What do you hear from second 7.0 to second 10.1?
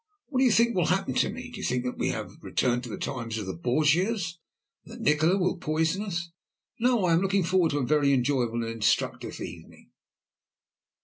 I am looking forward to a very enjoyable and instructive evening."